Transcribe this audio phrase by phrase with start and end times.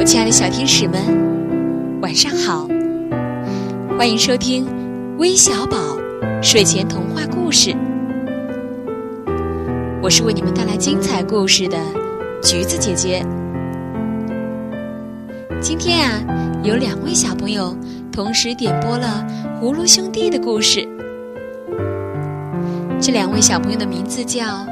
[0.00, 2.66] 我亲爱的小天使们，晚上好！
[3.98, 4.66] 欢迎收听
[5.18, 5.76] 微小宝
[6.42, 7.76] 睡前童话故事。
[10.02, 11.76] 我是为你们带来精彩故事的
[12.42, 13.22] 橘子姐姐。
[15.60, 16.22] 今天啊，
[16.62, 17.76] 有两位小朋友
[18.10, 19.22] 同时点播了
[19.62, 20.88] 《葫芦兄弟》的故事。
[22.98, 24.66] 这两位小朋友的名字叫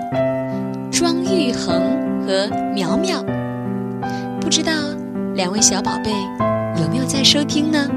[0.90, 1.82] 庄玉恒
[2.26, 3.22] 和苗苗。
[4.40, 4.72] 不知道
[5.38, 6.10] 两位小宝贝
[6.82, 7.88] 有没有在收听呢？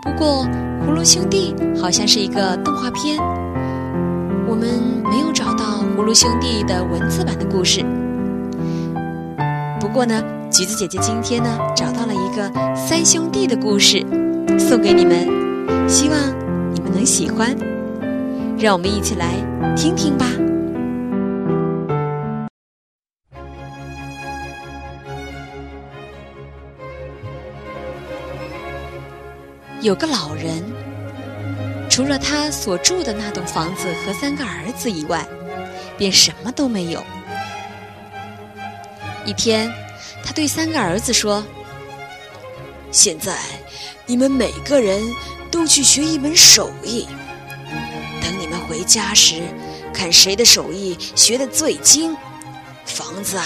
[0.00, 0.46] 不过
[0.82, 3.18] 《葫芦兄弟》好像是一个动画片，
[4.48, 7.84] 我们没有找到《葫芦兄弟》的文字版的故事。
[9.78, 10.18] 不过呢，
[10.50, 14.02] 橘子姐姐今天呢找到了一个三兄弟的故事，
[14.58, 15.28] 送给你们，
[15.86, 16.18] 希望
[16.72, 17.54] 你们能喜欢。
[18.58, 19.34] 让我们一起来
[19.76, 20.24] 听听吧。
[29.82, 30.62] 有个老人，
[31.90, 35.26] 除了他所住的那栋房子和三个儿子以外，
[35.98, 37.02] 便什么都没有。
[39.24, 39.68] 一天，
[40.24, 41.44] 他对三个儿子说
[42.92, 43.36] ：“现在，
[44.06, 45.02] 你们每个人
[45.50, 47.08] 都去学一门手艺。
[48.22, 49.42] 等你们回家时，
[49.92, 52.16] 看谁的手艺学得最精，
[52.84, 53.36] 房子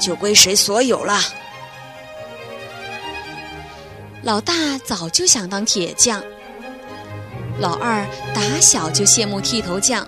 [0.00, 1.20] 就归谁所有了。”
[4.26, 6.20] 老大早就想当铁匠，
[7.60, 10.04] 老二打小就羡慕剃头匠，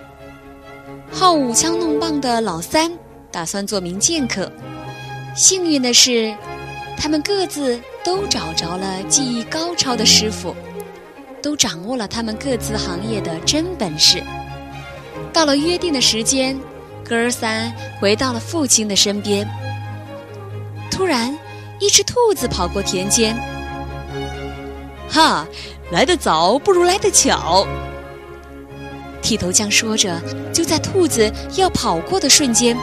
[1.09, 2.91] 好舞枪弄棒的老三
[3.31, 4.51] 打算做名剑客。
[5.37, 6.35] 幸运的是，
[6.97, 10.53] 他们各自都找着了技艺高超的师傅，
[11.41, 14.21] 都掌握了他们各自行业的真本事。
[15.31, 16.59] 到了约定的时间，
[17.07, 19.47] 哥儿三回到了父亲的身边。
[20.91, 21.33] 突然，
[21.79, 23.33] 一只兔子跑过田间。
[25.09, 25.47] 哈，
[25.91, 27.65] 来得早不如来得巧。
[29.21, 30.21] 剃头匠说着，
[30.53, 32.77] 就在兔子要跑过的瞬间，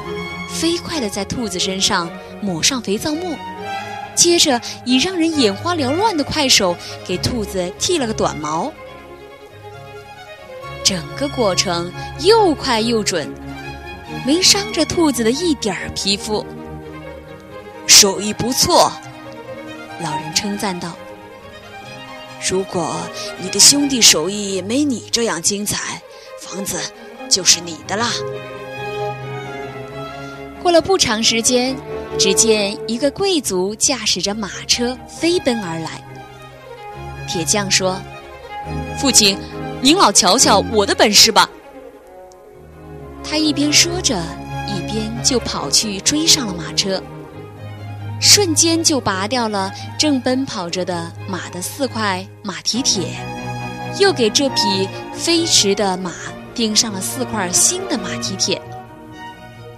[0.49, 2.11] 飞快地在兔子身上
[2.41, 3.37] 抹上肥皂沫，
[4.15, 6.77] 接着以让人眼花缭乱的快手
[7.07, 8.73] 给兔子剃了个短毛。
[10.85, 13.33] 整个过程又快又准，
[14.25, 16.47] 没伤着兔子的一点儿皮肤。
[17.87, 18.93] 手艺不错，
[20.01, 20.93] 老人称赞道。
[22.49, 22.95] 如果
[23.41, 26.01] 你的兄弟手艺没你这样精彩，
[26.41, 26.79] 房子
[27.29, 28.09] 就是你的啦。
[30.63, 31.77] 过了不长时间，
[32.17, 36.01] 只见一个贵族驾驶着马车飞奔而来。
[37.27, 38.01] 铁匠说
[38.97, 39.37] ：“父亲，
[39.83, 41.51] 您老瞧瞧我的本事吧。”
[43.29, 44.17] 他一边说着，
[44.69, 47.03] 一边就跑去追上了马车。
[48.21, 53.09] 瞬间就拔掉了正奔跑着的马的四块马蹄铁，
[53.99, 56.13] 又给这匹飞驰的马
[56.55, 58.61] 钉上了四块新的马蹄铁。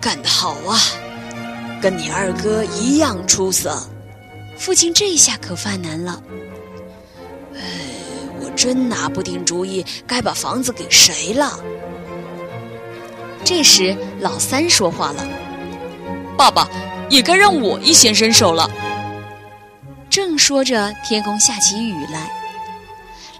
[0.00, 0.78] 干得好啊，
[1.82, 3.76] 跟你二哥一样出色。
[4.56, 6.22] 父亲这下可犯难了。
[7.54, 7.60] 哎，
[8.40, 11.58] 我真拿不定主意，该把房子给谁了。
[13.44, 15.26] 这时老三说话了
[16.38, 16.68] ：“爸爸。”
[17.08, 18.70] 也该让我一显身手了。
[20.10, 22.30] 正说着，天空下起雨来。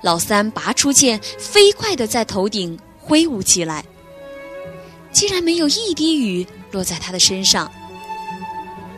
[0.03, 3.85] 老三拔出剑，飞快地在头顶挥舞起来。
[5.11, 7.71] 竟然没有一滴雨落在他的身上。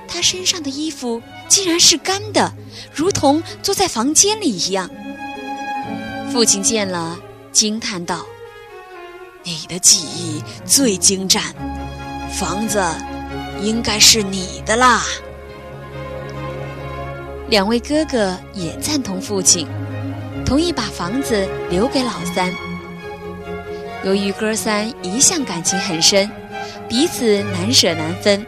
[0.06, 2.52] 他身上的衣服竟然是干的，
[2.92, 4.90] 如同坐在房间里一样。
[6.32, 7.18] 父亲见了，
[7.52, 8.26] 惊叹道
[9.42, 11.42] ：“你的技艺最精湛，
[12.32, 12.84] 房子……”
[13.60, 15.02] 应该是你的啦。
[17.48, 19.66] 两位哥哥也赞同父亲，
[20.46, 22.52] 同意把房子留给老三。
[24.04, 26.30] 由于哥三一向感情很深，
[26.88, 28.46] 彼此难舍难分，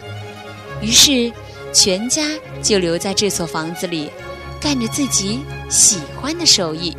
[0.80, 1.32] 于是
[1.72, 2.22] 全家
[2.62, 4.10] 就留在这所房子里，
[4.60, 6.96] 干着自己喜欢的手艺。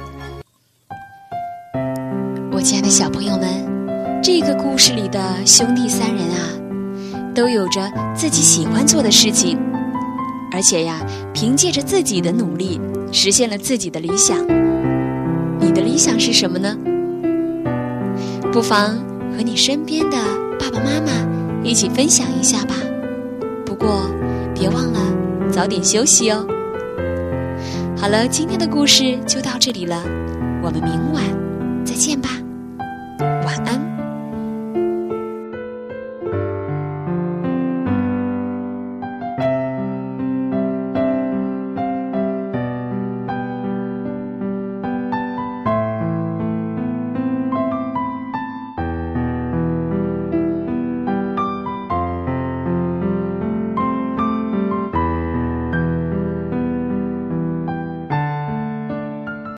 [2.51, 6.62] 我亲爱的小朋友们，这个故事里的兄弟三人啊。
[7.33, 9.57] 都有着自己喜欢做的事情，
[10.51, 10.99] 而且呀，
[11.33, 12.79] 凭借着自己的努力，
[13.11, 14.37] 实现了自己的理想。
[15.59, 16.77] 你的理想是什么呢？
[18.51, 18.97] 不妨
[19.35, 20.17] 和你身边的
[20.59, 22.75] 爸爸妈妈一起分享一下吧。
[23.65, 24.11] 不过，
[24.53, 24.99] 别忘了
[25.51, 26.45] 早点休息哦。
[27.97, 30.03] 好了，今天的故事就到这里了，
[30.61, 31.23] 我们明晚
[31.83, 32.32] 再见吧。